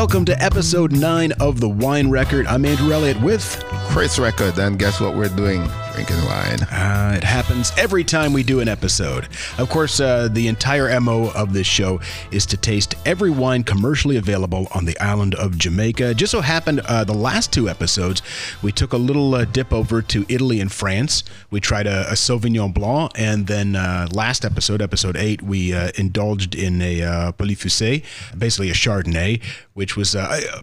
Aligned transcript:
Welcome 0.00 0.24
to 0.24 0.42
episode 0.42 0.92
9 0.92 1.32
of 1.40 1.60
The 1.60 1.68
Wine 1.68 2.08
Record. 2.08 2.46
I'm 2.46 2.64
Andrew 2.64 2.90
Elliott 2.90 3.20
with 3.20 3.62
Chris 3.90 4.18
Record, 4.18 4.58
and 4.58 4.78
guess 4.78 4.98
what 4.98 5.14
we're 5.14 5.28
doing? 5.28 5.60
Wine. 6.08 6.62
Uh, 6.62 7.14
it 7.14 7.24
happens 7.24 7.72
every 7.76 8.04
time 8.04 8.32
we 8.32 8.42
do 8.42 8.60
an 8.60 8.68
episode. 8.68 9.28
Of 9.58 9.68
course, 9.68 10.00
uh, 10.00 10.28
the 10.32 10.48
entire 10.48 10.98
MO 10.98 11.30
of 11.32 11.52
this 11.52 11.66
show 11.66 12.00
is 12.30 12.46
to 12.46 12.56
taste 12.56 12.94
every 13.04 13.28
wine 13.28 13.64
commercially 13.64 14.16
available 14.16 14.66
on 14.74 14.86
the 14.86 14.98
island 14.98 15.34
of 15.34 15.58
Jamaica. 15.58 16.14
Just 16.14 16.30
so 16.30 16.40
happened, 16.40 16.80
uh, 16.80 17.04
the 17.04 17.12
last 17.12 17.52
two 17.52 17.68
episodes, 17.68 18.22
we 18.62 18.72
took 18.72 18.94
a 18.94 18.96
little 18.96 19.34
uh, 19.34 19.44
dip 19.44 19.74
over 19.74 20.00
to 20.00 20.24
Italy 20.30 20.58
and 20.60 20.72
France. 20.72 21.22
We 21.50 21.60
tried 21.60 21.86
a, 21.86 22.08
a 22.08 22.14
Sauvignon 22.14 22.72
Blanc, 22.72 23.12
and 23.16 23.46
then 23.46 23.76
uh, 23.76 24.08
last 24.10 24.46
episode, 24.46 24.80
episode 24.80 25.18
8, 25.18 25.42
we 25.42 25.74
uh, 25.74 25.90
indulged 25.98 26.54
in 26.54 26.80
a 26.80 27.02
uh, 27.02 27.32
Pouilly-Fuissé, 27.32 28.04
basically 28.38 28.70
a 28.70 28.74
Chardonnay, 28.74 29.42
which 29.74 29.96
was 29.98 30.16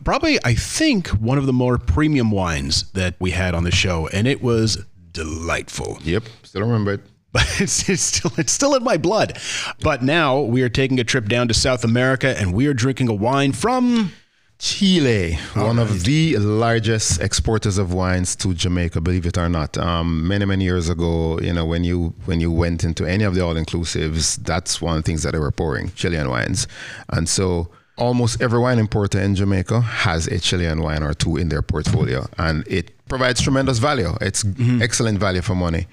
probably, 0.03 0.39
I 0.43 0.55
think, 0.55 1.09
one 1.09 1.37
of 1.37 1.45
the 1.45 1.53
more 1.53 1.77
premium 1.77 2.31
wines 2.31 2.91
that 2.93 3.13
we 3.19 3.31
had 3.31 3.53
on 3.53 3.65
the 3.65 3.71
show, 3.71 4.07
and 4.07 4.27
it 4.27 4.41
was 4.41 4.83
delightful. 5.17 5.97
Yep, 6.03 6.23
still 6.43 6.61
remember 6.61 6.93
it. 6.93 7.01
But 7.33 7.45
it's, 7.59 7.89
it's 7.89 8.01
still 8.01 8.31
it's 8.37 8.53
still 8.53 8.73
in 8.75 8.83
my 8.83 8.97
blood. 8.97 9.37
But 9.81 10.01
now 10.01 10.39
we 10.39 10.61
are 10.63 10.69
taking 10.69 10.97
a 10.99 11.03
trip 11.03 11.27
down 11.27 11.49
to 11.49 11.53
South 11.53 11.83
America, 11.83 12.29
and 12.39 12.53
we 12.53 12.67
are 12.67 12.73
drinking 12.73 13.09
a 13.09 13.13
wine 13.13 13.51
from 13.51 14.13
Chile, 14.59 15.37
one 15.53 15.77
of 15.77 16.05
the 16.05 16.37
largest 16.37 17.21
exporters 17.21 17.77
of 17.77 17.93
wines 17.93 18.35
to 18.37 18.53
Jamaica, 18.53 19.01
believe 19.01 19.25
it 19.25 19.37
or 19.37 19.49
not. 19.49 19.77
Um, 19.77 20.27
many 20.27 20.45
many 20.45 20.63
years 20.63 20.89
ago, 20.89 21.37
you 21.41 21.53
know, 21.53 21.65
when 21.65 21.83
you 21.83 22.15
when 22.25 22.39
you 22.39 22.49
went 22.49 22.83
into 22.83 23.05
any 23.05 23.25
of 23.25 23.35
the 23.35 23.41
all 23.41 23.55
inclusives, 23.55 24.37
that's 24.37 24.81
one 24.81 24.97
of 24.97 25.03
the 25.03 25.07
things 25.07 25.23
that 25.23 25.33
they 25.33 25.39
were 25.39 25.51
pouring 25.51 25.91
Chilean 25.91 26.29
wines, 26.29 26.65
and 27.09 27.27
so 27.27 27.69
almost 27.97 28.41
every 28.41 28.59
wine 28.59 28.79
importer 28.79 29.19
in 29.19 29.35
Jamaica 29.35 29.81
has 29.81 30.27
a 30.27 30.39
Chilean 30.39 30.81
wine 30.81 31.03
or 31.03 31.13
two 31.13 31.37
in 31.37 31.49
their 31.49 31.61
portfolio, 31.61 32.25
and 32.37 32.65
it 32.67 32.96
provides 33.07 33.41
tremendous 33.41 33.77
value. 33.79 34.15
It's 34.21 34.43
excellent 34.81 35.19
value 35.19 35.41
for 35.41 35.55
money, 35.55 35.87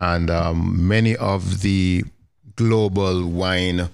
and 0.00 0.30
um, 0.30 0.86
many 0.88 1.16
of 1.16 1.62
the 1.62 2.04
global 2.56 3.26
wine 3.26 3.88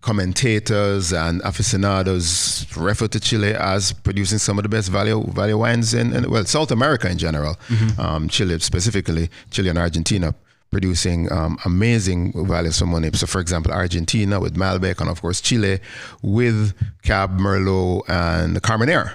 commentators 0.00 1.12
and 1.12 1.40
aficionados 1.42 2.66
refer 2.76 3.06
to 3.06 3.20
Chile 3.20 3.54
as 3.54 3.92
producing 3.92 4.38
some 4.38 4.58
of 4.58 4.64
the 4.64 4.68
best 4.68 4.88
value 4.90 5.24
value 5.30 5.56
wines 5.56 5.94
in, 5.94 6.12
in 6.12 6.28
well 6.30 6.44
South 6.44 6.70
America 6.72 7.08
in 7.08 7.18
general, 7.18 7.56
um, 7.98 8.28
Chile 8.28 8.58
specifically, 8.58 9.30
Chile 9.50 9.68
and 9.68 9.78
Argentina 9.78 10.34
producing 10.72 11.30
um, 11.30 11.58
amazing 11.66 12.32
values 12.46 12.78
for 12.78 12.86
money. 12.86 13.10
So, 13.12 13.26
for 13.26 13.40
example, 13.40 13.72
Argentina 13.72 14.40
with 14.40 14.56
Malbec, 14.56 15.00
and 15.00 15.08
of 15.10 15.20
course 15.20 15.40
Chile 15.40 15.78
with 16.22 16.72
Cab 17.02 17.38
Merlot 17.38 18.02
and 18.08 18.60
Carmenere. 18.62 19.12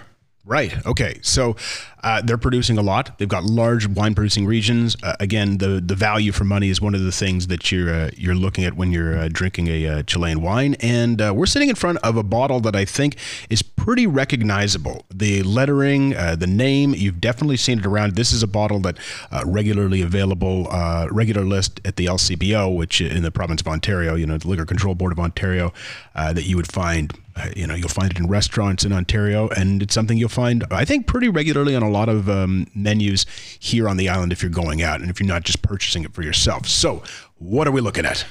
Right. 0.48 0.86
Okay. 0.86 1.20
So 1.24 1.58
uh, 2.04 2.22
they're 2.22 2.38
producing 2.38 2.78
a 2.78 2.82
lot. 2.82 3.18
They've 3.18 3.28
got 3.28 3.44
large 3.44 3.86
wine 3.86 4.16
producing 4.16 4.46
regions. 4.46 4.96
Uh, 5.04 5.18
again, 5.20 5.58
the 5.58 5.82
the 5.86 5.94
value 5.94 6.32
for 6.32 6.46
money 6.46 6.70
is 6.70 6.80
one 6.80 6.96
of 6.96 7.02
the 7.02 7.12
things 7.12 7.48
that 7.48 7.70
you're 7.70 7.94
uh, 7.94 8.12
you're 8.16 8.34
looking 8.34 8.64
at 8.64 8.78
when 8.78 8.94
you're 8.94 9.18
uh, 9.18 9.30
drinking 9.30 9.68
a 9.68 9.88
uh, 9.88 10.04
Chilean 10.04 10.42
wine. 10.42 10.76
And 10.80 11.22
uh, 11.22 11.34
we're 11.36 11.48
sitting 11.48 11.68
in 11.68 11.76
front 11.76 11.98
of 11.98 12.16
a 12.16 12.24
bottle 12.24 12.62
that 12.62 12.78
I 12.78 12.86
think 12.86 13.18
is 13.50 13.62
pretty 13.62 14.08
recognizable. 14.08 15.06
The 15.14 15.44
lettering, 15.44 16.12
the 16.12 16.48
name, 16.48 16.94
you've 16.94 17.20
definitely 17.20 17.58
seen 17.58 17.80
it 17.80 17.86
around. 17.86 18.16
This 18.16 18.32
is 18.32 18.42
a 18.42 18.48
bottle 18.48 18.80
that 18.82 18.98
regularly 19.46 20.02
available, 20.02 20.68
regular 21.12 21.44
list 21.44 21.82
at 21.84 21.98
the 21.98 22.06
LCBO, 22.06 22.74
which 22.74 23.02
in 23.02 23.24
the 23.24 23.32
province 23.32 23.62
of 23.62 23.68
Ontario, 23.68 24.16
you 24.16 24.26
know, 24.26 24.38
the 24.38 24.48
Liquor 24.48 24.66
Control 24.66 24.96
Board 24.96 25.12
of 25.12 25.20
Ontario, 25.20 25.74
that 26.16 26.46
you 26.46 26.56
would 26.56 26.72
find 26.72 27.14
you 27.56 27.68
know 27.68 27.76
you'll 27.76 27.90
find 27.90 28.12
it 28.12 28.20
in 28.20 28.28
restaurants 28.28 28.86
in 28.86 28.94
Ontario, 28.94 29.50
and 29.50 29.82
it's 29.82 29.94
something 29.94 30.18
you'll 30.18 30.30
find 30.30 30.66
I 30.72 30.86
think 30.86 31.08
pretty 31.08 31.30
regularly 31.30 31.76
on 31.76 31.84
a 31.84 31.90
lot 31.90 32.10
of 32.10 32.30
um, 32.30 32.68
menus 32.76 33.26
here 33.60 33.88
on 33.90 33.98
the 33.98 34.10
island 34.10 34.32
if 34.32 34.42
you're 34.42 34.52
going 34.52 34.82
out 34.82 35.02
and 35.02 35.10
if 35.10 35.20
you're 35.20 35.28
not 35.28 35.44
just 35.44 35.62
purchasing 35.62 36.04
it 36.04 36.14
for 36.14 36.24
yourself. 36.24 36.68
So, 36.68 37.04
what 37.38 37.68
are 37.68 37.72
we 37.72 37.82
looking 37.82 38.06
at? 38.06 38.26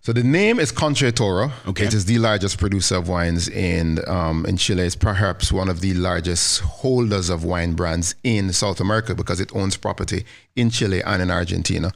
So 0.00 0.12
the 0.12 0.22
name 0.22 0.58
is 0.58 0.70
Concha 0.72 1.12
Toro. 1.12 1.50
Okay. 1.66 1.84
It 1.84 1.92
is 1.92 2.04
the 2.06 2.18
largest 2.18 2.58
producer 2.58 2.96
of 2.96 3.08
wines 3.08 3.48
in 3.48 3.98
um, 4.08 4.46
in 4.46 4.56
Chile. 4.56 4.84
It's 4.84 4.96
perhaps 4.96 5.52
one 5.52 5.68
of 5.68 5.80
the 5.80 5.92
largest 5.94 6.60
holders 6.60 7.28
of 7.28 7.44
wine 7.44 7.74
brands 7.74 8.14
in 8.22 8.52
South 8.52 8.80
America 8.80 9.14
because 9.14 9.40
it 9.40 9.54
owns 9.54 9.76
property 9.76 10.24
in 10.56 10.70
Chile 10.70 11.02
and 11.02 11.20
in 11.20 11.30
Argentina. 11.30 11.92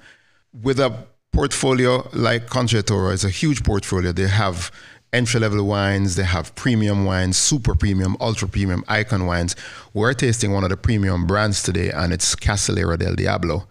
With 0.53 0.79
a 0.81 1.07
portfolio 1.33 2.07
like 2.13 2.49
Concha 2.49 2.83
Toro, 2.83 3.13
it's 3.13 3.25
a 3.25 3.31
huge 3.31 3.63
portfolio. 3.65 4.13
They 4.13 4.29
have 4.29 4.71
entry 5.13 5.41
level 5.41 5.67
wines, 5.67 6.17
they 6.17 6.25
have 6.25 6.55
premium 6.55 7.05
wines, 7.05 7.37
super 7.37 7.75
premium, 7.75 8.17
ultra 8.21 8.49
premium, 8.49 8.85
icon 8.89 9.27
wines. 9.27 9.55
We're 9.93 10.15
tasting 10.15 10.53
one 10.53 10.65
of 10.65 10.71
the 10.71 10.77
premium 10.77 11.27
brands 11.27 11.63
today, 11.63 11.91
and 11.91 12.13
it's 12.13 12.35
Casillero 12.35 12.99
del 12.99 13.15
Diablo. 13.15 13.69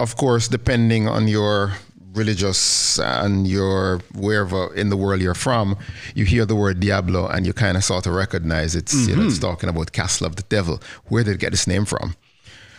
Of 0.00 0.16
course, 0.16 0.48
depending 0.48 1.06
on 1.06 1.28
your 1.28 1.74
religious 2.14 2.98
and 2.98 3.46
your 3.46 4.00
wherever 4.14 4.72
in 4.74 4.88
the 4.88 4.96
world 4.96 5.20
you're 5.20 5.34
from, 5.34 5.76
you 6.14 6.24
hear 6.24 6.44
the 6.44 6.56
word 6.56 6.80
Diablo 6.80 7.26
and 7.28 7.46
you 7.46 7.52
kind 7.52 7.76
of 7.76 7.84
sort 7.84 8.06
of 8.06 8.14
recognize 8.14 8.74
it's 8.74 9.08
you 9.08 9.16
know 9.16 9.26
it's 9.26 9.38
talking 9.38 9.68
about 9.68 9.92
castle 9.92 10.26
of 10.26 10.36
the 10.36 10.42
devil. 10.44 10.80
Where 11.06 11.22
did 11.22 11.34
it 11.34 11.40
get 11.40 11.52
its 11.52 11.66
name 11.66 11.84
from? 11.84 12.16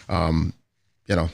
Um, 0.10 0.54
you 1.08 1.16
know, 1.16 1.30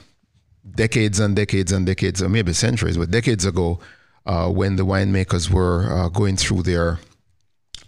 decades 0.74 1.18
and 1.18 1.34
decades 1.34 1.72
and 1.72 1.84
decades, 1.84 2.22
or 2.22 2.28
maybe 2.28 2.52
centuries, 2.52 2.96
but 2.96 3.10
decades 3.10 3.44
ago, 3.44 3.80
uh, 4.26 4.48
when 4.48 4.76
the 4.76 4.84
winemakers 4.84 5.50
were 5.50 5.78
uh, 5.92 6.08
going 6.08 6.36
through 6.36 6.62
their 6.62 6.98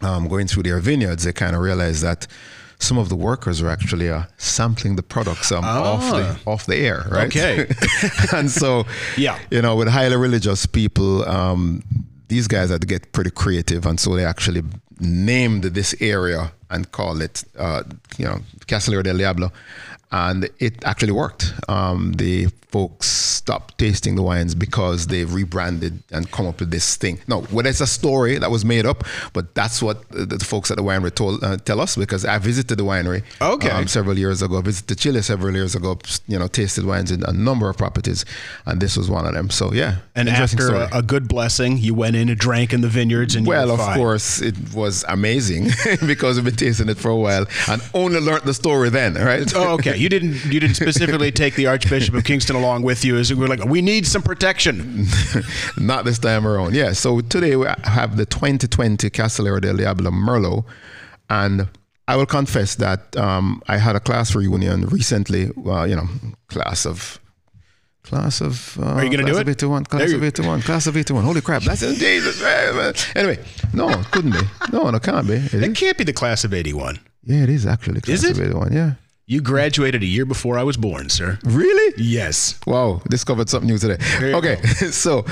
um, 0.00 0.28
going 0.28 0.46
through 0.46 0.62
their 0.64 0.80
vineyards, 0.80 1.24
they 1.24 1.32
kind 1.32 1.54
of 1.56 1.62
realized 1.62 2.02
that 2.02 2.26
some 2.78 2.98
of 2.98 3.08
the 3.08 3.16
workers 3.16 3.62
were 3.62 3.70
actually 3.70 4.10
uh, 4.10 4.24
sampling 4.36 4.96
the 4.96 5.02
products 5.02 5.50
um, 5.52 5.64
off 5.64 6.00
the 6.10 6.38
off 6.50 6.66
the 6.66 6.76
air, 6.76 7.06
right? 7.10 7.28
Okay. 7.34 7.66
and 8.36 8.50
so, 8.50 8.84
Yeah. 9.16 9.38
you 9.50 9.62
know, 9.62 9.76
with 9.76 9.88
highly 9.88 10.16
religious 10.16 10.66
people, 10.66 11.26
um, 11.28 11.82
these 12.28 12.48
guys 12.48 12.70
had 12.70 12.80
to 12.80 12.86
get 12.86 13.12
pretty 13.12 13.30
creative, 13.30 13.86
and 13.86 13.98
so 13.98 14.14
they 14.16 14.24
actually 14.24 14.62
named 15.00 15.62
this 15.64 15.94
area 16.00 16.52
and 16.70 16.90
called 16.92 17.22
it, 17.22 17.44
uh, 17.58 17.82
you 18.18 18.24
know, 18.24 18.40
Casillero 18.66 19.02
del 19.04 19.18
Diablo, 19.18 19.52
and 20.10 20.48
it 20.58 20.84
actually 20.84 21.12
worked. 21.12 21.54
Um, 21.68 22.12
the 22.14 22.48
folks 22.72 23.06
stopped 23.44 23.76
tasting 23.76 24.14
the 24.16 24.22
wines 24.22 24.54
because 24.54 25.06
they've 25.08 25.32
rebranded 25.34 26.02
and 26.10 26.30
come 26.30 26.46
up 26.46 26.60
with 26.60 26.70
this 26.70 26.96
thing. 26.96 27.18
No, 27.28 27.42
whether 27.54 27.68
it's 27.68 27.82
a 27.82 27.86
story 27.86 28.38
that 28.38 28.50
was 28.50 28.64
made 28.64 28.86
up, 28.86 29.04
but 29.34 29.54
that's 29.54 29.82
what 29.82 30.08
the, 30.08 30.24
the 30.24 30.44
folks 30.44 30.70
at 30.70 30.76
the 30.78 30.82
winery 30.82 31.14
told 31.14 31.44
uh, 31.44 31.58
tell 31.58 31.78
us 31.80 31.94
because 31.96 32.24
I 32.24 32.38
visited 32.38 32.78
the 32.78 32.84
winery 32.84 33.22
Okay. 33.42 33.68
um, 33.68 33.86
several 33.86 34.16
years 34.18 34.40
ago. 34.40 34.58
I 34.58 34.62
visited 34.62 34.98
Chile 34.98 35.20
several 35.22 35.54
years 35.54 35.74
ago. 35.74 35.98
You 36.26 36.38
know, 36.38 36.46
tasted 36.48 36.84
wines 36.86 37.10
in 37.10 37.22
a 37.24 37.32
number 37.32 37.68
of 37.68 37.76
properties, 37.76 38.24
and 38.64 38.80
this 38.80 38.96
was 38.96 39.10
one 39.10 39.26
of 39.26 39.34
them. 39.34 39.50
So 39.50 39.72
yeah, 39.74 39.96
And 40.14 40.28
after 40.30 40.74
a, 40.74 40.88
a 41.00 41.02
good 41.02 41.28
blessing, 41.28 41.76
you 41.78 41.92
went 41.94 42.16
in 42.16 42.28
and 42.30 42.38
drank 42.38 42.72
in 42.72 42.80
the 42.80 42.88
vineyards, 42.88 43.34
and 43.36 43.44
you 43.46 43.50
Well, 43.50 43.70
of 43.72 43.78
fine. 43.78 43.98
course, 43.98 44.40
it 44.40 44.54
was 44.74 45.04
amazing 45.08 45.68
because 46.06 46.36
we've 46.36 46.46
been 46.46 46.56
tasting 46.56 46.88
it 46.88 46.96
for 46.98 47.10
a 47.10 47.16
while 47.16 47.44
and 47.68 47.82
only 47.92 48.20
learned 48.20 48.44
the 48.44 48.54
story 48.54 48.88
then, 48.88 49.14
right? 49.14 49.52
Oh, 49.54 49.74
okay. 49.74 49.96
You 49.98 50.08
didn't. 50.08 50.36
You 50.46 50.60
didn't 50.60 50.76
specifically 50.76 51.30
take 51.42 51.54
the 51.56 51.66
Archbishop 51.66 52.14
of 52.14 52.24
Kingston 52.24 52.56
along 52.56 52.82
with 52.82 53.04
you. 53.04 53.16
As 53.18 53.33
we 53.34 53.40
were 53.40 53.48
like, 53.48 53.64
we 53.64 53.82
need 53.82 54.06
some 54.06 54.22
protection. 54.22 55.06
Not 55.78 56.04
this 56.04 56.18
time 56.18 56.46
around. 56.46 56.74
Yeah. 56.74 56.92
So 56.92 57.20
today 57.20 57.56
we 57.56 57.66
have 57.84 58.16
the 58.16 58.26
2020 58.26 59.10
Casillero 59.10 59.60
del 59.60 59.76
Diablo 59.76 60.10
Merlot, 60.10 60.64
and 61.28 61.68
I 62.08 62.16
will 62.16 62.26
confess 62.26 62.74
that 62.76 63.16
um, 63.16 63.62
I 63.68 63.76
had 63.78 63.96
a 63.96 64.00
class 64.00 64.34
reunion 64.34 64.86
recently. 64.86 65.50
Well, 65.56 65.86
you 65.86 65.96
know, 65.96 66.08
class 66.48 66.86
of. 66.86 67.18
Class 68.02 68.42
of. 68.42 68.78
Uh, 68.78 68.84
Are 68.96 69.04
you 69.04 69.10
gonna 69.10 69.22
class 69.22 69.36
do 69.36 69.40
of 69.40 69.48
it? 69.48 69.62
81, 69.62 69.84
Class 69.86 70.12
of 70.12 70.22
81. 70.22 70.60
Class 70.62 70.86
of 70.86 70.94
81. 70.96 71.24
Holy 71.24 71.40
crap. 71.40 71.62
That's 71.62 71.82
in 71.82 71.94
Jesus. 72.08 72.42
Anyway, 73.16 73.38
no, 73.72 73.88
it 73.88 74.10
couldn't 74.10 74.32
be. 74.32 74.40
No, 74.70 74.90
no, 74.90 74.98
can't 74.98 75.26
be. 75.26 75.34
It 75.34 75.54
It 75.54 75.74
can't 75.74 75.96
be 75.96 76.04
the 76.04 76.12
class 76.12 76.44
of 76.44 76.52
'81. 76.52 76.98
Yeah, 77.24 77.44
it 77.44 77.48
is 77.48 77.64
actually. 77.64 78.02
Class 78.02 78.22
Is 78.22 78.24
it? 78.24 78.38
of 78.38 78.44
81. 78.44 78.72
Yeah. 78.74 78.92
You 79.26 79.40
graduated 79.40 80.02
a 80.02 80.06
year 80.06 80.26
before 80.26 80.58
I 80.58 80.62
was 80.64 80.76
born, 80.76 81.08
sir. 81.08 81.38
Really? 81.44 81.94
Yes. 81.96 82.60
Wow, 82.66 83.00
discovered 83.08 83.48
something 83.48 83.70
new 83.70 83.78
today. 83.78 83.96
Okay, 84.34 84.60
so 84.90 85.24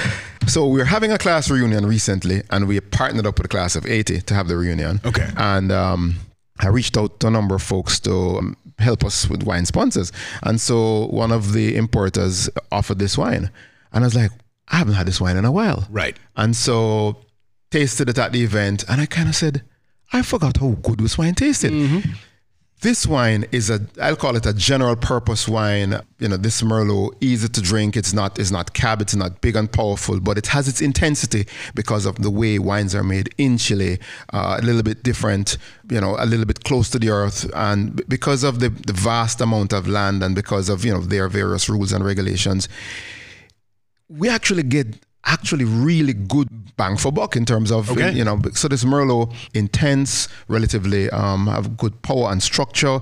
so 0.47 0.67
we're 0.67 0.87
having 0.87 1.12
a 1.12 1.19
class 1.19 1.50
reunion 1.50 1.85
recently, 1.85 2.43
and 2.49 2.67
we 2.67 2.81
partnered 2.81 3.27
up 3.27 3.37
with 3.37 3.44
a 3.44 3.49
class 3.49 3.77
of 3.77 3.85
80 3.85 4.23
to 4.23 4.35
have 4.35 4.49
the 4.49 4.56
reunion. 4.56 5.00
Okay. 5.05 5.29
And 5.37 5.71
um, 5.71 6.15
I 6.59 6.69
reached 6.69 6.97
out 6.97 7.21
to 7.21 7.27
a 7.27 7.31
number 7.31 7.55
of 7.55 7.62
folks 7.62 8.00
to 8.00 8.12
um, 8.39 8.56
help 8.79 9.05
us 9.05 9.29
with 9.29 9.43
wine 9.43 9.67
sponsors, 9.67 10.11
and 10.43 10.59
so 10.59 11.06
one 11.09 11.31
of 11.31 11.53
the 11.53 11.77
importers 11.77 12.49
offered 12.71 12.99
this 12.99 13.19
wine, 13.19 13.50
and 13.93 14.05
I 14.05 14.06
was 14.06 14.15
like, 14.15 14.31
I 14.69 14.77
haven't 14.77 14.94
had 14.94 15.06
this 15.06 15.21
wine 15.21 15.37
in 15.37 15.44
a 15.44 15.53
while. 15.53 15.87
Right. 15.91 16.17
And 16.35 16.56
so 16.56 17.19
tasted 17.71 18.09
it 18.09 18.17
at 18.17 18.33
the 18.33 18.43
event, 18.43 18.85
and 18.89 19.03
I 19.03 19.06
kind 19.06 19.29
of 19.29 19.37
said, 19.37 19.62
I 20.15 20.23
forgot 20.23 20.56
how 20.56 20.71
good 20.71 21.00
this 21.00 21.19
wine 21.19 21.35
tasted. 21.35 21.73
This 22.82 23.06
wine 23.06 23.44
is 23.52 23.70
a 23.70 23.81
I'll 24.00 24.17
call 24.17 24.34
it 24.34 24.44
a 24.44 24.52
general 24.52 24.96
purpose 24.96 25.46
wine. 25.46 26.00
You 26.19 26.29
know, 26.29 26.37
this 26.37 26.62
Merlot 26.62 27.14
easy 27.20 27.49
to 27.49 27.62
drink. 27.62 27.96
It's 27.96 28.12
not 28.12 28.40
it's 28.40 28.50
not 28.50 28.73
cab. 28.73 29.00
It's 29.00 29.14
not 29.14 29.40
big 29.40 29.55
and 29.55 29.70
powerful, 29.70 30.19
but 30.19 30.37
it 30.37 30.49
has 30.49 30.67
its 30.67 30.81
intensity 30.81 31.46
because 31.76 32.06
of 32.06 32.17
the 32.20 32.29
way 32.29 32.58
wines 32.58 32.93
are 32.96 33.05
made 33.05 33.32
in 33.38 33.56
Chile. 33.56 34.00
Uh, 34.32 34.58
a 34.61 34.64
little 34.64 34.82
bit 34.82 35.05
different. 35.05 35.58
You 35.90 36.00
know, 36.00 36.17
a 36.19 36.26
little 36.26 36.44
bit 36.44 36.64
close 36.64 36.90
to 36.90 36.99
the 36.99 37.11
earth, 37.11 37.49
and 37.55 38.02
because 38.08 38.43
of 38.43 38.58
the, 38.58 38.70
the 38.70 38.93
vast 38.93 39.40
amount 39.40 39.73
of 39.73 39.87
land 39.87 40.20
and 40.25 40.34
because 40.34 40.69
of 40.69 40.84
you 40.84 40.93
know 40.93 41.02
their 41.02 41.29
various 41.29 41.69
rules 41.69 41.93
and 41.93 42.05
regulations, 42.05 42.69
we 44.08 44.29
actually 44.29 44.64
get 44.64 44.99
actually 45.25 45.65
really 45.65 46.13
good 46.13 46.49
bang 46.77 46.97
for 46.97 47.13
buck 47.13 47.37
in 47.37 47.45
terms 47.45 47.71
of 47.71 47.91
Okay. 47.91 48.13
you 48.13 48.25
know 48.25 48.41
so 48.55 48.67
this 48.69 48.83
merlot 48.85 49.33
intense 49.55 50.27
relatively 50.49 51.09
um 51.11 51.47
have 51.47 51.77
good 51.77 52.01
power 52.03 52.31
and 52.33 52.43
structure 52.43 53.01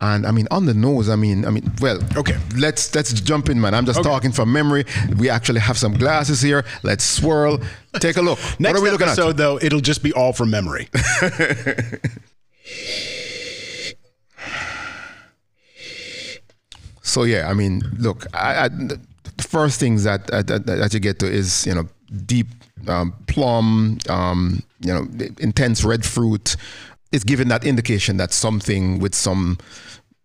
and 0.00 0.26
I 0.26 0.30
mean 0.30 0.46
on 0.50 0.66
the 0.66 0.74
nose 0.74 1.08
I 1.08 1.16
mean 1.16 1.44
I 1.44 1.50
mean 1.50 1.72
well 1.80 1.98
Okay. 2.16 2.36
let's 2.56 2.94
let's 2.94 3.12
jump 3.14 3.48
in 3.48 3.60
man 3.60 3.74
I'm 3.74 3.84
just 3.86 3.98
Okay. 4.00 4.08
talking 4.08 4.30
from 4.32 4.52
memory 4.52 4.84
we 5.16 5.28
actually 5.30 5.60
have 5.60 5.76
some 5.78 5.94
glasses 5.94 6.40
here 6.40 6.64
let's 6.84 7.02
swirl 7.04 7.58
take 8.00 8.16
a 8.16 8.22
look 8.22 8.38
Next 8.60 8.60
what 8.60 8.76
are 8.76 8.82
we 8.82 8.90
looking 8.90 9.08
episode, 9.08 9.30
at 9.30 9.36
though, 9.38 9.58
it'll 9.60 9.80
just 9.80 10.02
be 10.02 10.12
all 10.12 10.32
from 10.32 10.50
memory. 10.50 10.88
So 17.02 17.22
yeah, 17.22 17.48
I 17.48 17.54
mean, 17.54 17.82
look, 17.98 18.26
I, 18.34 18.66
I, 18.66 18.68
first 19.56 19.80
things 19.80 20.04
that, 20.04 20.26
that 20.26 20.66
that 20.66 20.94
you 20.94 21.00
get 21.00 21.18
to 21.18 21.26
is 21.26 21.66
you 21.66 21.74
know 21.74 21.86
deep 22.26 22.48
um, 22.88 23.14
plum, 23.26 23.98
um, 24.08 24.62
you 24.80 24.92
know, 24.92 25.06
intense 25.38 25.84
red 25.84 26.04
fruit. 26.04 26.56
It's 27.12 27.24
giving 27.24 27.48
that 27.48 27.64
indication 27.64 28.16
that 28.18 28.32
something 28.32 28.98
with 28.98 29.14
some 29.14 29.58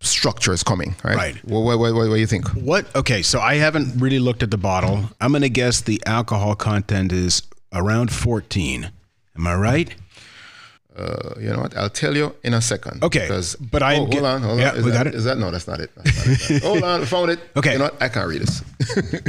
structure 0.00 0.52
is 0.52 0.62
coming, 0.62 0.94
right? 1.04 1.16
Right. 1.16 1.44
What, 1.44 1.60
what, 1.60 1.78
what, 1.78 1.94
what 1.94 2.06
do 2.06 2.16
you 2.16 2.26
think? 2.26 2.48
What? 2.48 2.94
Okay, 2.94 3.22
so 3.22 3.40
I 3.40 3.54
haven't 3.54 4.00
really 4.00 4.18
looked 4.18 4.42
at 4.42 4.50
the 4.50 4.58
bottle. 4.58 5.10
I'm 5.20 5.32
going 5.32 5.42
to 5.42 5.48
guess 5.48 5.80
the 5.80 6.02
alcohol 6.06 6.54
content 6.54 7.12
is 7.12 7.42
around 7.72 8.12
14. 8.12 8.90
Am 9.36 9.46
I 9.46 9.54
right? 9.54 9.94
Uh, 10.96 11.34
you 11.40 11.48
know 11.48 11.60
what? 11.60 11.76
I'll 11.76 11.88
tell 11.88 12.14
you 12.16 12.34
in 12.44 12.54
a 12.54 12.60
second. 12.60 13.02
Okay, 13.02 13.20
Because 13.20 13.56
but 13.56 13.82
I 13.82 13.96
oh, 13.96 14.06
hold 14.06 14.24
on, 14.24 14.42
hold 14.42 14.58
yeah, 14.60 14.70
on. 14.70 14.76
Is 14.76 14.84
we 14.84 14.90
that, 14.90 15.06
it. 15.06 15.14
Is 15.14 15.24
that 15.24 15.38
no? 15.38 15.50
That's 15.50 15.66
not 15.66 15.80
it. 15.80 15.90
That's 15.96 16.26
not 16.26 16.50
it. 16.50 16.62
hold 16.68 16.82
on, 16.82 17.06
found 17.06 17.30
it. 17.30 17.40
Okay. 17.56 17.72
You 17.72 17.78
know 17.78 17.84
what? 17.84 18.02
I 18.02 18.08
can't 18.08 18.28
read 18.28 18.42
this. 18.42 18.62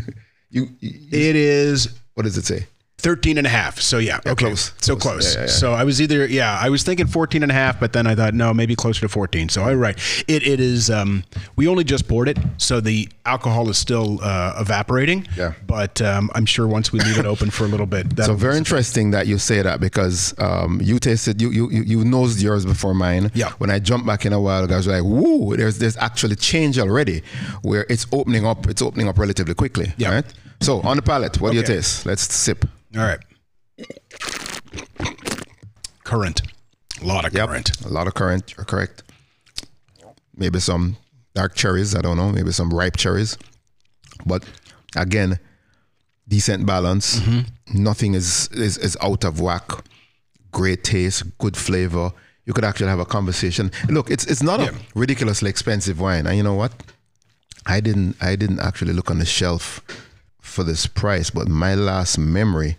you, 0.49 0.69
you. 0.79 0.91
It 1.11 1.35
is 1.35 1.87
What 2.15 2.23
does 2.23 2.37
it 2.37 2.45
say? 2.45 2.67
13 3.03 3.37
and 3.37 3.45
a 3.45 3.49
half. 3.49 3.79
So 3.81 3.97
yeah, 3.97 4.19
okay. 4.25 4.33
close. 4.33 4.71
So 4.79 4.95
Close. 4.95 5.01
close. 5.01 5.35
Yeah, 5.35 5.41
yeah, 5.41 5.45
yeah. 5.47 5.51
So 5.51 5.73
I 5.73 5.83
was 5.83 6.01
either 6.01 6.25
yeah, 6.25 6.57
I 6.59 6.69
was 6.69 6.83
thinking 6.83 7.05
14 7.05 7.43
and 7.43 7.51
a 7.51 7.55
half, 7.55 7.79
but 7.79 7.91
then 7.91 8.07
I 8.07 8.15
thought 8.15 8.33
no, 8.33 8.53
maybe 8.53 8.75
closer 8.75 9.01
to 9.01 9.09
14. 9.09 9.49
So 9.49 9.63
I 9.63 9.73
right. 9.73 9.97
It 10.27 10.47
it 10.47 10.59
is 10.59 10.89
um 10.89 11.23
we 11.57 11.67
only 11.67 11.83
just 11.83 12.07
poured 12.07 12.29
it, 12.29 12.39
so 12.57 12.79
the 12.79 13.09
alcohol 13.25 13.69
is 13.69 13.77
still 13.77 14.19
uh, 14.23 14.55
evaporating. 14.59 15.27
Yeah. 15.37 15.53
But 15.67 16.01
um, 16.01 16.31
I'm 16.33 16.45
sure 16.45 16.65
once 16.67 16.91
we 16.93 16.99
leave 17.01 17.19
it 17.19 17.25
open 17.25 17.49
for 17.51 17.65
a 17.65 17.67
little 17.67 17.85
bit, 17.85 18.17
So 18.17 18.35
very 18.35 18.57
interesting 18.57 19.11
that 19.11 19.27
you 19.27 19.37
say 19.37 19.61
that 19.61 19.79
because 19.81 20.33
um, 20.39 20.79
you 20.81 20.97
tasted 20.97 21.41
you 21.41 21.51
you 21.51 21.69
you 21.71 21.83
you 21.83 22.05
nosed 22.05 22.41
yours 22.41 22.65
before 22.65 22.93
mine. 22.93 23.31
Yeah. 23.33 23.51
When 23.57 23.69
I 23.69 23.79
jumped 23.79 24.07
back 24.07 24.25
in 24.25 24.31
a 24.33 24.39
while 24.39 24.63
I 24.71 24.77
was 24.77 24.87
like, 24.87 25.03
"Woo!" 25.03 25.57
There's 25.57 25.77
there's 25.77 25.97
actually 25.97 26.37
change 26.37 26.79
already, 26.79 27.21
where 27.63 27.85
it's 27.89 28.05
opening 28.13 28.45
up. 28.45 28.67
It's 28.69 28.81
opening 28.81 29.09
up 29.09 29.17
relatively 29.19 29.55
quickly. 29.55 29.91
Yeah. 29.97 30.13
Right. 30.15 30.33
So 30.61 30.79
on 30.81 30.95
the 30.95 31.01
palate, 31.01 31.41
what 31.41 31.51
do 31.51 31.57
you 31.57 31.63
taste? 31.63 32.05
Let's 32.05 32.33
sip. 32.33 32.65
All 32.95 33.01
right. 33.03 33.19
Currant. 36.03 36.41
A 37.01 37.05
lot 37.05 37.25
of 37.25 37.33
Yep. 37.33 37.47
currant. 37.49 37.85
A 37.85 37.89
lot 37.89 38.07
of 38.07 38.13
currant. 38.13 38.53
You're 38.55 38.65
correct. 38.65 39.03
Maybe 40.35 40.59
some 40.59 40.97
dark 41.33 41.55
cherries. 41.55 41.95
I 41.95 42.01
don't 42.01 42.17
know. 42.17 42.31
Maybe 42.31 42.51
some 42.51 42.69
ripe 42.71 42.95
cherries. 42.97 43.37
But 44.25 44.43
again, 44.95 45.39
decent 46.27 46.65
balance. 46.65 47.19
Mm-hmm. 47.19 47.83
Nothing 47.83 48.13
is, 48.13 48.47
is 48.51 48.77
is 48.77 48.97
out 49.01 49.23
of 49.23 49.39
whack. 49.39 49.69
Great 50.51 50.83
taste, 50.83 51.23
good 51.39 51.57
flavor. 51.57 52.11
You 52.45 52.53
could 52.53 52.63
actually 52.65 52.89
have 52.89 52.99
a 52.99 53.05
conversation. 53.05 53.71
Look, 53.89 54.11
it's 54.11 54.25
it's 54.25 54.43
not 54.43 54.59
Yeah. 54.59 54.69
a 54.69 54.73
ridiculously 54.99 55.49
expensive 55.49 55.99
wine. 55.99 56.27
And 56.27 56.37
you 56.37 56.43
know 56.43 56.53
what? 56.53 56.73
I 57.65 57.79
didn't 57.79 58.15
I 58.21 58.35
didn't 58.35 58.59
actually 58.59 58.93
look 58.93 59.09
on 59.09 59.17
the 59.19 59.25
shelf 59.25 59.81
for 60.53 60.63
this 60.63 60.85
price, 60.87 61.29
but 61.29 61.47
my 61.47 61.75
last 61.75 62.17
memory, 62.17 62.77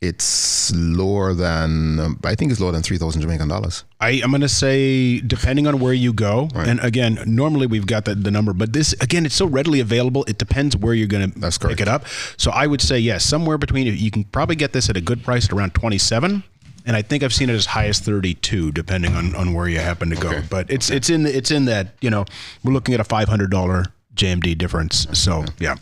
it's 0.00 0.72
lower 0.74 1.34
than 1.34 2.00
um, 2.00 2.20
I 2.24 2.34
think 2.34 2.50
it's 2.50 2.60
lower 2.60 2.72
than 2.72 2.82
three 2.82 2.96
thousand 2.96 3.20
Jamaican 3.20 3.48
dollars. 3.48 3.84
I, 4.00 4.20
I'm 4.24 4.30
going 4.30 4.40
to 4.40 4.48
say, 4.48 5.20
depending 5.20 5.66
on 5.66 5.78
where 5.78 5.92
you 5.92 6.14
go, 6.14 6.48
and 6.54 6.80
again, 6.80 7.18
normally 7.26 7.66
we've 7.66 7.86
got 7.86 8.06
the, 8.06 8.14
the 8.14 8.30
number, 8.30 8.54
but 8.54 8.72
this, 8.72 8.94
again, 8.94 9.26
it's 9.26 9.34
so 9.34 9.44
readily 9.44 9.80
available. 9.80 10.24
It 10.24 10.38
depends 10.38 10.74
where 10.74 10.94
you're 10.94 11.06
going 11.06 11.30
to 11.32 11.58
pick 11.68 11.80
it 11.80 11.88
up. 11.88 12.06
So 12.38 12.50
I 12.50 12.66
would 12.66 12.80
say, 12.80 12.98
yes, 12.98 13.26
somewhere 13.26 13.58
between, 13.58 13.86
you 13.88 14.10
can 14.10 14.24
probably 14.24 14.56
get 14.56 14.72
this 14.72 14.88
at 14.88 14.96
a 14.96 15.02
good 15.02 15.22
price 15.22 15.44
at 15.44 15.52
around 15.52 15.74
27. 15.74 16.42
And 16.86 16.96
I 16.96 17.02
think 17.02 17.22
I've 17.22 17.34
seen 17.34 17.50
it 17.50 17.54
as 17.54 17.66
high 17.66 17.88
as 17.88 17.98
32, 18.00 18.72
depending 18.72 19.14
on, 19.14 19.34
on 19.34 19.52
where 19.52 19.68
you 19.68 19.80
happen 19.80 20.08
to 20.08 20.16
go. 20.16 20.30
Okay. 20.30 20.42
But 20.48 20.70
it's 20.70 20.88
it's 20.88 21.10
in 21.10 21.24
the, 21.24 21.36
it's 21.36 21.50
in 21.50 21.66
that 21.66 21.88
you 22.00 22.08
know 22.08 22.24
we're 22.64 22.72
looking 22.72 22.94
at 22.94 23.00
a 23.00 23.04
$500 23.04 23.86
JMD 24.14 24.56
difference. 24.56 25.06
So 25.12 25.44
yeah, 25.58 25.76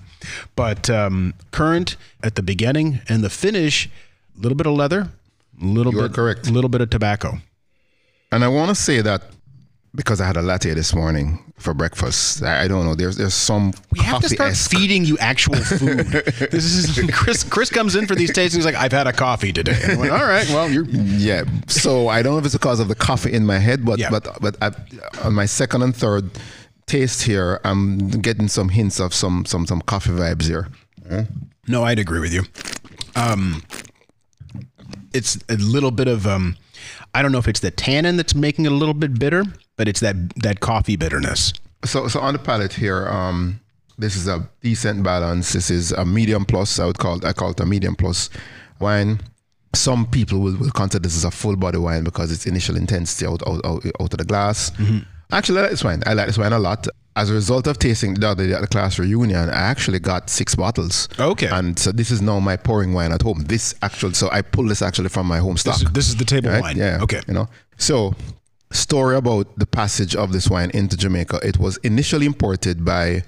but 0.57 0.89
um, 0.91 1.35
currant 1.51 1.97
at 2.23 2.35
the 2.35 2.43
beginning 2.43 3.01
and 3.09 3.23
the 3.23 3.31
finish, 3.31 3.89
a 4.37 4.41
little 4.41 4.57
bit 4.57 4.67
of 4.67 4.75
leather, 4.75 5.09
a 5.61 5.65
little 5.65 5.93
You 5.95 6.03
bit 6.03 6.13
correct. 6.15 6.47
a 6.49 6.53
little 6.53 6.71
bit 6.71 6.81
of 6.81 6.91
tobacco. 6.91 7.39
And 8.33 8.45
I 8.45 8.49
want 8.49 8.69
to 8.69 8.75
say 8.75 9.01
that 9.01 9.23
because 9.95 10.21
I 10.21 10.27
had 10.27 10.37
a 10.37 10.43
latte 10.43 10.75
this 10.75 10.95
morning 10.95 11.43
for 11.59 11.73
breakfast. 11.75 12.43
I, 12.43 12.69
don't 12.69 12.85
know. 12.85 12.95
There's 12.95 13.17
there's 13.17 13.35
some 13.35 13.73
We 13.91 14.01
have 14.01 14.21
to 14.23 14.29
start 14.29 14.55
feeding 14.57 15.05
you 15.05 15.17
actual 15.19 15.57
food. 15.57 15.99
this 16.53 16.65
is 16.65 17.11
Chris. 17.11 17.43
Chris 17.43 17.71
comes 17.71 17.97
in 17.97 18.07
for 18.07 18.15
these 18.15 18.31
tastings 18.31 18.57
he's 18.57 18.65
like 18.67 18.75
I've 18.77 18.93
had 18.93 19.07
a 19.07 19.13
coffee 19.13 19.53
today. 19.53 19.77
And 19.83 19.93
I 19.93 19.97
went, 19.97 20.13
All 20.13 20.25
right, 20.27 20.47
well 20.51 20.71
you're 20.71 20.85
Yeah. 20.89 21.45
So 21.67 22.09
I 22.09 22.23
don't 22.23 22.35
know 22.35 22.39
if 22.39 22.45
it's 22.45 22.55
because 22.55 22.81
of 22.81 22.89
the 22.89 22.95
coffee 22.95 23.33
in 23.33 23.47
my 23.47 23.59
head, 23.59 23.85
but 23.85 23.99
Yeah. 23.99 24.11
but 24.11 24.29
but 24.41 24.57
I, 24.63 24.71
on 25.25 25.35
my 25.35 25.47
second 25.47 25.83
and 25.83 25.97
third 25.97 26.31
taste 26.89 27.23
here, 27.23 27.61
I'm 27.65 28.09
getting 28.09 28.49
some 28.49 28.71
hints 28.71 28.99
of 28.99 29.15
some 29.15 29.45
some 29.45 29.67
some 29.67 29.81
coffee 29.83 30.11
vibes 30.11 30.47
here. 30.47 30.69
no, 31.69 31.85
I'd 31.85 31.99
agree 31.99 32.21
with 32.21 32.33
you. 32.33 32.43
Um, 33.15 33.63
it's 35.13 35.39
a 35.49 35.57
little 35.57 35.91
bit 35.91 36.09
of 36.09 36.27
um, 36.27 36.57
I 37.15 37.23
don't 37.23 37.33
know 37.33 37.39
if 37.39 37.49
it's 37.49 37.61
the 37.61 37.71
tannin 37.71 38.17
that's 38.17 38.35
making 38.35 38.67
it 38.67 38.73
a 38.73 38.75
little 38.75 38.95
bit 38.95 39.19
bitter, 39.19 39.45
but 39.77 39.89
it's 39.89 40.01
that 40.01 40.17
that 40.37 40.61
coffee 40.61 40.97
bitterness. 40.97 41.53
So 41.85 42.09
so 42.09 42.21
on 42.21 42.33
the 42.33 42.39
palate 42.39 42.73
here, 42.73 43.09
um, 43.09 43.61
this 43.99 44.17
is 44.17 44.27
a 44.29 44.49
decent 44.63 45.03
balance. 45.03 45.53
This 45.53 45.71
is 45.71 45.93
a 45.93 46.05
medium 46.05 46.45
plus. 46.45 46.79
I 46.79 46.87
would 46.87 46.99
call 46.99 47.19
it, 47.19 47.25
I 47.25 47.33
call 47.33 47.51
it 47.51 47.61
a 47.61 47.67
medium 47.67 47.95
plus 47.95 48.31
wine. 48.81 49.21
Some 49.75 50.07
people 50.07 50.39
will, 50.41 50.57
will 50.57 50.71
consider 50.71 51.03
this 51.03 51.17
as 51.17 51.25
a 51.25 51.31
full 51.31 51.55
body 51.55 51.79
wine 51.79 52.03
because 52.03 52.33
its 52.33 52.47
initial 52.47 52.77
intensity 52.77 53.27
out 53.27 53.43
out, 53.47 53.61
out, 53.65 53.85
out 54.01 54.13
of 54.15 54.19
the 54.19 54.25
glass. 54.25 54.73
Actually, 55.31 55.59
I 55.59 55.63
like 55.63 55.71
this 55.73 55.85
wine. 55.85 56.03
I 56.07 56.13
like 56.15 56.27
this 56.27 56.39
wine 56.39 56.53
a 56.53 56.59
lot. 56.59 56.87
As 57.17 57.31
a 57.31 57.35
result 57.35 57.67
of 57.67 57.79
tasting 57.79 58.15
the 58.15 58.29
other 58.29 58.47
day 58.47 58.53
at 58.55 58.61
the 58.61 58.67
class 58.69 58.99
reunion, 58.99 59.51
I 59.51 59.53
actually 59.53 59.99
got 59.99 60.31
six 60.31 60.55
bottles. 60.55 61.09
Okay. 61.19 61.49
And 61.49 61.77
so 61.79 61.91
this 61.91 62.11
is 62.13 62.23
now 62.23 62.39
my 62.39 62.57
pouring 62.57 62.93
wine 62.95 63.11
at 63.13 63.23
home. 63.23 63.45
This 63.49 63.75
actually, 63.83 64.15
so 64.15 64.29
I 64.31 64.41
pulled 64.43 64.69
this 64.71 64.83
actually 64.83 65.09
from 65.09 65.27
my 65.27 65.39
home 65.39 65.57
stock. 65.57 65.75
This 65.79 65.83
is, 65.87 65.93
this 65.93 66.09
is 66.11 66.17
the 66.17 66.25
table 66.25 66.51
Right? 66.51 66.61
wine. 66.63 66.77
Yeah. 66.77 67.01
Okay. 67.03 67.21
You 67.27 67.35
know. 67.35 67.49
So, 67.77 68.15
story 68.71 69.17
about 69.17 69.59
the 69.59 69.67
passage 69.67 70.15
of 70.15 70.33
this 70.33 70.49
wine 70.49 70.71
into 70.75 70.97
Jamaica. 70.97 71.41
It 71.43 71.59
was 71.59 71.77
initially 71.79 72.25
imported 72.27 72.85
by 72.85 73.25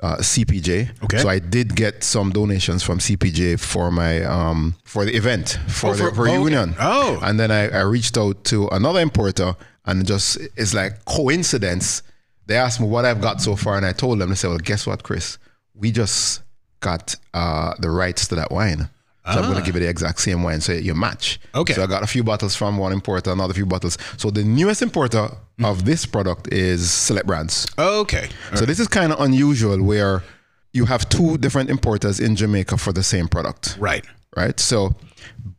uh, 0.00 0.16
CPJ. 0.16 1.02
Okay. 1.04 1.18
So 1.18 1.28
I 1.28 1.38
did 1.38 1.76
get 1.76 2.02
some 2.02 2.30
donations 2.32 2.82
from 2.82 2.98
CPJ 2.98 3.60
for 3.60 3.90
my 3.92 4.24
um 4.24 4.74
for 4.84 5.04
the 5.04 5.14
event 5.14 5.58
for 5.68 5.90
Oh, 5.90 5.92
the 5.94 5.98
for- 6.04 6.14
for 6.14 6.28
oh, 6.28 6.30
okay. 6.32 6.38
reunion. 6.38 6.74
Oh. 6.80 7.20
And 7.22 7.38
then 7.38 7.50
I, 7.50 7.68
I 7.68 7.82
reached 7.82 8.16
out 8.18 8.42
to 8.44 8.66
another 8.68 9.00
importer 9.00 9.54
and 9.86 10.06
just 10.06 10.36
it's 10.56 10.74
like 10.74 11.04
coincidence. 11.04 12.02
They 12.46 12.56
asked 12.56 12.80
me 12.80 12.86
what 12.88 13.04
I've 13.04 13.20
got 13.20 13.40
so 13.40 13.56
far, 13.56 13.76
and 13.76 13.86
I 13.86 13.92
told 13.92 14.18
them. 14.18 14.28
They 14.30 14.34
said, 14.34 14.48
"Well, 14.48 14.58
guess 14.58 14.86
what, 14.86 15.02
Chris? 15.02 15.38
We 15.74 15.92
just 15.92 16.42
got 16.80 17.14
uh, 17.34 17.74
the 17.78 17.90
rights 17.90 18.26
to 18.28 18.34
that 18.36 18.50
wine." 18.50 18.88
So 19.32 19.38
I'm 19.38 19.44
going 19.44 19.58
to 19.58 19.62
give 19.64 19.74
you 19.76 19.82
the 19.82 19.88
exact 19.88 20.18
same 20.20 20.42
wine, 20.42 20.60
so 20.60 20.72
you 20.72 20.94
match. 20.94 21.38
Ah. 21.54 21.58
Okay. 21.60 21.74
So 21.74 21.84
I 21.84 21.86
got 21.86 22.02
a 22.02 22.06
few 22.06 22.24
bottles 22.24 22.56
from 22.56 22.78
one 22.78 22.92
importer, 22.92 23.30
another 23.30 23.54
few 23.54 23.66
bottles. 23.66 23.96
So 24.16 24.30
the 24.30 24.42
newest 24.42 24.82
importer 24.82 25.28
Mm. 25.60 25.66
of 25.70 25.84
this 25.84 26.06
product 26.06 26.48
is 26.52 26.90
Select 26.90 27.26
Brands. 27.26 27.66
Okay. 27.78 28.28
So 28.54 28.64
this 28.64 28.80
is 28.80 28.88
kind 28.88 29.12
of 29.12 29.20
unusual, 29.20 29.80
where 29.82 30.24
you 30.72 30.86
have 30.86 31.06
two 31.10 31.36
different 31.38 31.68
importers 31.70 32.18
in 32.18 32.34
Jamaica 32.34 32.76
for 32.78 32.92
the 32.92 33.02
same 33.02 33.28
product, 33.28 33.76
Right. 33.78 34.04
Right? 34.36 34.58
So, 34.60 34.94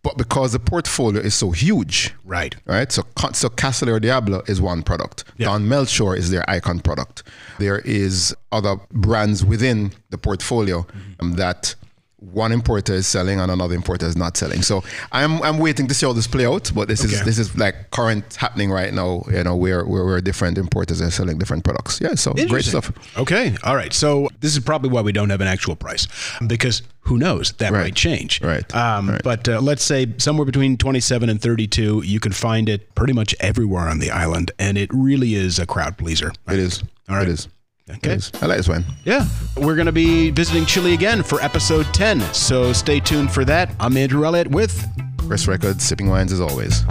but 0.03 0.17
because 0.17 0.53
the 0.53 0.59
portfolio 0.59 1.21
is 1.21 1.35
so 1.35 1.51
huge, 1.51 2.13
Right. 2.25 2.55
right? 2.65 2.91
So, 2.91 3.03
so 3.33 3.49
Castle 3.49 3.99
Diablo 3.99 4.41
is 4.47 4.59
one 4.61 4.81
product. 4.83 5.23
Yeah. 5.37 5.47
Don 5.47 5.65
Melchor 5.67 6.17
is 6.17 6.29
their 6.31 6.49
icon 6.49 6.79
product. 6.79 7.23
There 7.59 7.79
is 7.79 8.35
other 8.51 8.77
brands 8.91 9.43
within 9.45 9.91
the 10.09 10.17
portfolio 10.17 10.81
Mm-hmm. 10.81 11.11
um, 11.19 11.33
that 11.33 11.75
one 12.21 12.51
importer 12.51 12.93
is 12.93 13.07
selling 13.07 13.39
and 13.39 13.51
another 13.51 13.73
importer 13.73 14.05
is 14.05 14.15
not 14.15 14.37
selling. 14.37 14.61
So 14.61 14.83
I'm 15.11 15.41
I'm 15.41 15.57
waiting 15.57 15.87
to 15.87 15.93
see 15.93 16.05
how 16.05 16.13
this 16.13 16.27
play 16.27 16.45
out. 16.45 16.71
But 16.73 16.87
this 16.87 17.03
okay. 17.03 17.13
is 17.13 17.25
this 17.25 17.39
is 17.39 17.57
like 17.57 17.89
current 17.91 18.35
happening 18.35 18.71
right 18.71 18.93
now. 18.93 19.23
You 19.31 19.43
know, 19.43 19.55
where 19.55 19.83
where, 19.85 20.05
where 20.05 20.21
different 20.21 20.57
importers 20.57 21.01
are 21.01 21.09
selling 21.09 21.39
different 21.39 21.63
products. 21.63 21.99
Yeah, 21.99 22.13
so 22.13 22.33
great 22.33 22.65
stuff. 22.65 22.91
Okay, 23.17 23.55
all 23.63 23.75
right. 23.75 23.91
So 23.91 24.29
this 24.39 24.55
is 24.55 24.63
probably 24.63 24.91
why 24.91 25.01
we 25.01 25.11
don't 25.11 25.31
have 25.31 25.41
an 25.41 25.47
actual 25.47 25.75
price 25.75 26.07
because 26.45 26.83
who 27.01 27.17
knows 27.17 27.53
that 27.53 27.71
right. 27.71 27.81
might 27.81 27.95
change. 27.95 28.41
Right. 28.41 28.73
Um, 28.75 29.09
right. 29.09 29.21
But 29.23 29.49
uh, 29.49 29.59
let's 29.59 29.83
say 29.83 30.07
somewhere 30.17 30.45
between 30.45 30.77
27 30.77 31.29
and 31.29 31.41
32, 31.41 32.03
you 32.05 32.19
can 32.19 32.31
find 32.31 32.69
it 32.69 32.93
pretty 32.93 33.13
much 33.13 33.33
everywhere 33.39 33.87
on 33.87 33.97
the 33.97 34.11
island, 34.11 34.51
and 34.59 34.77
it 34.77 34.91
really 34.93 35.33
is 35.33 35.57
a 35.57 35.65
crowd 35.65 35.97
pleaser. 35.97 36.31
It 36.47 36.59
is. 36.59 36.83
All 37.09 37.15
right. 37.15 37.27
It 37.27 37.31
is. 37.31 37.47
Okay. 37.89 38.19
I 38.41 38.45
like 38.45 38.57
this 38.57 38.67
one. 38.69 38.85
Yeah. 39.03 39.25
We're 39.57 39.75
going 39.75 39.87
to 39.87 39.91
be 39.91 40.29
visiting 40.29 40.65
Chile 40.65 40.93
again 40.93 41.23
for 41.23 41.41
episode 41.41 41.85
10. 41.93 42.21
So 42.33 42.71
stay 42.73 42.99
tuned 42.99 43.31
for 43.31 43.43
that. 43.45 43.73
I'm 43.79 43.97
Andrew 43.97 44.25
Elliott 44.25 44.47
with 44.47 44.87
Chris 45.17 45.47
Records, 45.47 45.83
sipping 45.83 46.07
wines 46.07 46.31
as 46.31 46.39
always. 46.39 46.83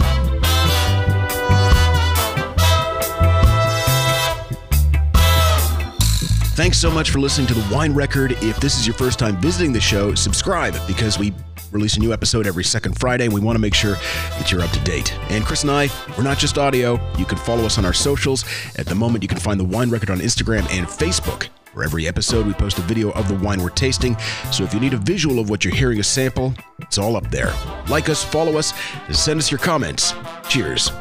Thanks 6.53 6.77
so 6.77 6.91
much 6.91 7.09
for 7.09 7.19
listening 7.19 7.47
to 7.47 7.53
The 7.55 7.73
Wine 7.73 7.93
Record. 7.93 8.33
If 8.43 8.59
this 8.59 8.77
is 8.77 8.85
your 8.85 8.93
first 8.93 9.17
time 9.17 9.37
visiting 9.41 9.71
the 9.71 9.81
show, 9.81 10.13
subscribe 10.13 10.75
because 10.85 11.17
we 11.17 11.33
release 11.71 11.97
a 11.97 11.99
new 11.99 12.13
episode 12.13 12.47
every 12.47 12.63
second 12.63 12.99
Friday, 12.99 13.27
we 13.27 13.39
want 13.39 13.55
to 13.55 13.61
make 13.61 13.73
sure 13.73 13.93
that 13.93 14.51
you're 14.51 14.61
up 14.61 14.71
to 14.71 14.79
date. 14.81 15.13
And 15.29 15.43
Chris 15.43 15.63
and 15.63 15.71
I, 15.71 15.89
we're 16.17 16.23
not 16.23 16.37
just 16.37 16.57
audio. 16.57 16.99
You 17.17 17.25
can 17.25 17.37
follow 17.37 17.65
us 17.65 17.77
on 17.77 17.85
our 17.85 17.93
socials. 17.93 18.45
At 18.77 18.85
the 18.85 18.95
moment, 18.95 19.23
you 19.23 19.27
can 19.27 19.39
find 19.39 19.59
The 19.59 19.65
Wine 19.65 19.89
Record 19.89 20.09
on 20.09 20.19
Instagram 20.19 20.69
and 20.71 20.87
Facebook. 20.87 21.47
For 21.73 21.83
every 21.83 22.05
episode, 22.05 22.45
we 22.45 22.53
post 22.53 22.77
a 22.79 22.81
video 22.81 23.11
of 23.11 23.29
the 23.29 23.35
wine 23.35 23.63
we're 23.63 23.69
tasting. 23.69 24.17
So 24.51 24.65
if 24.65 24.73
you 24.73 24.79
need 24.81 24.93
a 24.93 24.97
visual 24.97 25.39
of 25.39 25.49
what 25.49 25.63
you're 25.63 25.73
hearing 25.73 25.99
a 25.99 26.03
sample, 26.03 26.53
it's 26.79 26.97
all 26.97 27.15
up 27.15 27.29
there. 27.31 27.53
Like 27.87 28.09
us, 28.09 28.23
follow 28.23 28.57
us, 28.57 28.73
and 29.07 29.15
send 29.15 29.39
us 29.39 29.49
your 29.49 29.59
comments. 29.59 30.13
Cheers. 30.49 30.91